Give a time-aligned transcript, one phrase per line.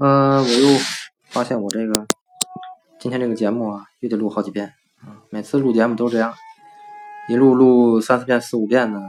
[0.00, 0.78] 呃，我又
[1.28, 2.06] 发现我这个
[2.98, 4.72] 今天这个节目啊，又得录好几遍
[5.02, 5.20] 啊。
[5.28, 6.32] 每次录节目都这样，
[7.28, 9.02] 一录录三四遍、四五遍呢，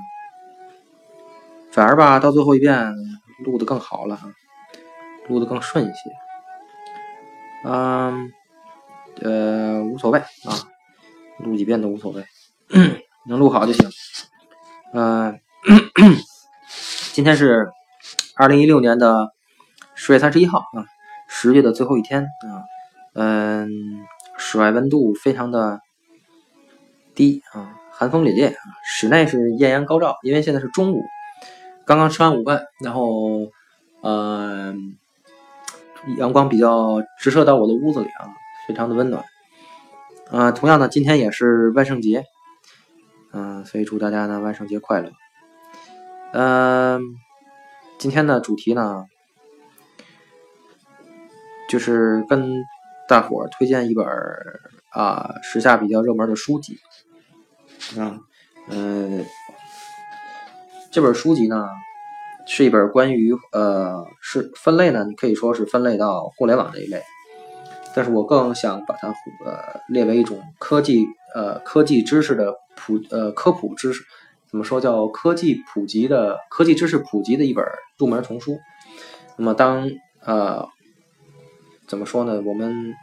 [1.72, 2.94] 反而吧，到最后一遍
[3.46, 4.20] 录的更好了，
[5.30, 6.12] 录的更顺一些。
[7.64, 8.34] 嗯，
[9.22, 10.68] 呃，无所谓啊，
[11.38, 12.26] 录几遍都无所谓，
[13.30, 13.90] 能录好就行。
[14.94, 15.40] 嗯，
[17.14, 17.70] 今天是
[18.36, 19.32] 二零一六年的。
[20.04, 20.82] 十月三十一号啊，
[21.28, 22.66] 十月的最后一天啊，
[23.14, 24.04] 嗯，
[24.36, 25.80] 室外温度非常的
[27.14, 31.04] 低啊，寒风凛冽啊，室内是艳阳高照，因为现在是中午，
[31.86, 33.52] 刚刚吃完午饭，然后
[34.02, 34.98] 嗯，
[36.18, 38.34] 阳光比较直射到我的屋子里啊，
[38.68, 39.24] 非常的温暖
[40.32, 40.52] 啊。
[40.52, 42.26] 同样呢，今天也是万圣节，
[43.34, 45.12] 嗯，所以祝大家呢万圣节快乐。
[46.34, 47.04] 嗯，
[48.00, 49.06] 今天的主题呢。
[51.72, 52.66] 就是跟
[53.08, 54.06] 大伙儿推荐一本
[54.90, 56.78] 啊时下比较热门的书籍
[57.98, 58.20] 啊，
[58.68, 59.26] 嗯，
[60.92, 61.66] 这本书籍呢
[62.46, 67.02] 是一本关于呃是分类呢，你可以说是分类到互联网这一类，
[67.96, 69.08] 但是我更想把它
[69.46, 74.04] 呃列为一种科技呃科技知识的普呃科普知识，
[74.50, 77.66] 怎么说叫科技普及的科技知识普及的一本
[77.98, 78.60] 入门丛书。
[79.38, 79.90] 那么当
[80.26, 80.68] 呃。
[81.92, 82.42] 怎么说呢？
[82.46, 82.96] 我们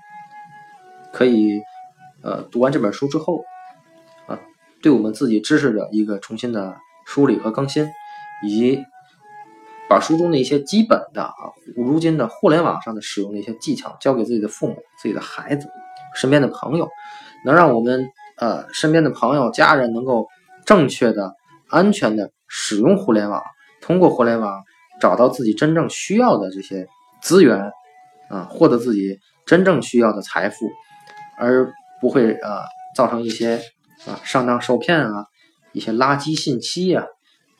[1.12, 1.60] 可以
[2.22, 3.44] 呃读完这本书之后
[4.26, 4.40] 啊，
[4.80, 7.86] 对我们自己知识的一个重新的梳理和更新，
[8.42, 8.82] 以及
[9.90, 15.68] 把书中的一些基本的啊，如今的互联网上的使用的一些技巧，教给自己的父母、自己的孩子、
[16.14, 16.88] 身边的朋友，
[17.44, 20.26] 能让我们呃身边的朋友、家人能够
[20.64, 21.34] 正确的、
[21.68, 23.42] 安全的使用互联网，
[23.82, 24.62] 通过互联网
[24.98, 26.86] 找到自己真正需要的这些
[27.20, 27.70] 资源。
[28.30, 30.68] 啊，获得自己真正需要的财富，
[31.38, 33.60] 而不会啊造成一些
[34.06, 35.26] 啊上当受骗啊，
[35.72, 37.04] 一些垃圾信息呀，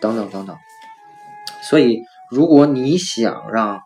[0.01, 0.56] 等等等等。
[1.62, 3.81] 所以，如果你想让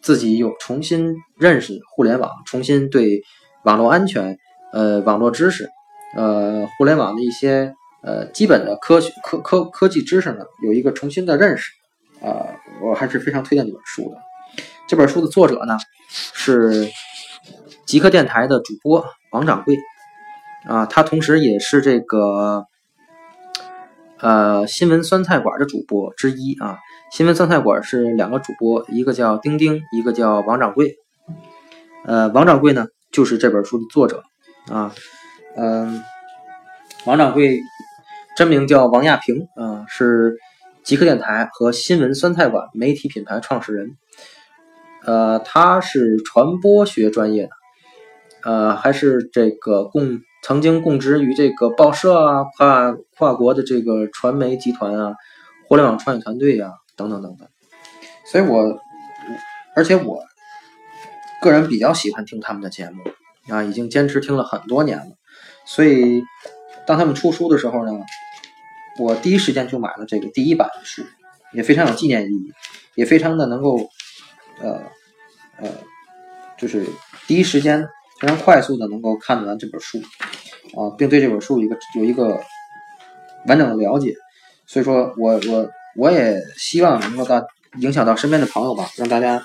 [0.00, 3.22] 自己有重新认识互联网，重新对
[3.62, 4.36] 网络安全、
[4.72, 5.70] 呃网络知识、
[6.16, 11.72] 呃互联网的一些呃基本的科学科科科技知识呢，有一个重新的认识，
[12.20, 12.44] 啊，
[12.82, 14.16] 我还是非常推荐这本书的。
[14.86, 15.78] 这本书的作者呢？
[16.32, 16.88] 是
[17.86, 19.76] 极客电台的主播王掌柜
[20.68, 22.64] 啊，他同时也是这个
[24.20, 26.78] 呃新闻酸菜馆的主播之一啊。
[27.10, 30.96] 新闻酸菜馆是两个主播，一个叫丁丁，一个叫王掌柜。
[32.04, 34.22] 呃，王掌柜呢就是这本书的作者
[34.68, 34.94] 啊。
[35.56, 36.02] 嗯，
[37.04, 37.60] 王掌柜
[38.36, 40.36] 真名叫王亚平啊，是
[40.82, 43.96] 极客电台和新闻酸菜馆媒体品牌创始人。
[45.06, 47.50] 呃，他是传播学专业的，
[48.42, 55.14] 呃，还是这个供曾经供职于这个报社啊，跨跨国的这个传媒集团啊，
[55.68, 57.46] 互联网创业团队啊，等等等等。
[58.32, 58.78] 所以我，
[59.76, 60.22] 而且我
[61.42, 63.02] 个人比较喜欢听他们的节目
[63.54, 65.12] 啊，已经坚持听了很多年了。
[65.66, 66.22] 所以，
[66.86, 67.92] 当他们出书的时候呢，
[68.98, 71.02] 我第一时间就买了这个第一版的书，
[71.52, 72.52] 也非常有纪念意义，
[72.94, 73.90] 也非常的能够。
[74.60, 74.82] 呃，
[75.58, 75.68] 呃，
[76.56, 76.86] 就是
[77.26, 77.86] 第一时间
[78.20, 79.98] 非常快速的能够看完这本书
[80.76, 82.40] 啊，并对这本书一个有一个
[83.46, 84.14] 完整的了解，
[84.66, 87.44] 所以说我我我也希望能够到
[87.80, 89.42] 影响到身边的朋友吧，让大家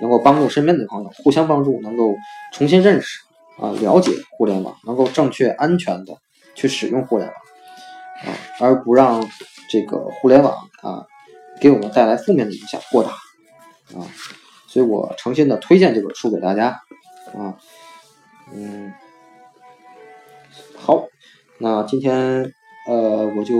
[0.00, 2.14] 能够帮助身边的朋友，互相帮助，能够
[2.52, 3.20] 重新认识
[3.58, 6.16] 啊，了解互联网，能够正确安全的
[6.54, 7.36] 去使用互联网
[8.24, 9.26] 啊，而不让
[9.70, 11.04] 这个互联网啊
[11.60, 13.10] 给我们带来负面的影响过大
[13.98, 14.06] 啊。
[14.78, 16.68] 所以我诚心的推荐这本书给大家，
[17.36, 17.58] 啊，
[18.54, 18.92] 嗯，
[20.76, 21.04] 好，
[21.58, 22.52] 那今天
[22.86, 23.56] 呃我就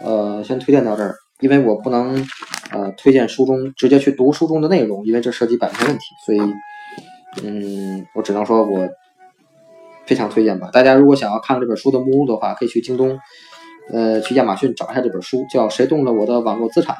[0.00, 2.24] 呃先推荐到这儿，因为我不能
[2.70, 6.40] 呃推荐书中直接去读书中的内容，因为这涉及版权问题，所以
[7.42, 8.88] 嗯我只能说我
[10.06, 10.70] 非常推荐吧。
[10.72, 13.18] 大家如果想要看这本书的目录的话，可以去京东，
[13.90, 16.94] 呃去亚马逊找一下这本书，叫《谁动了我的网络资产》。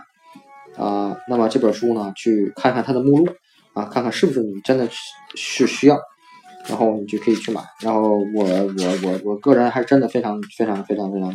[0.76, 3.28] 啊，那么这本书呢，去看看它的目录
[3.74, 4.88] 啊，看看是不是你真的
[5.34, 5.98] 是需要，
[6.68, 7.60] 然后你就可以去买。
[7.80, 11.34] 然后我我我我个人还是真的非常非常非常非常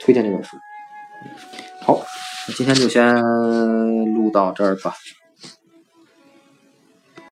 [0.00, 0.56] 推荐这本书。
[1.82, 2.00] 好，
[2.56, 3.14] 今天就先
[4.14, 4.94] 录到这儿吧。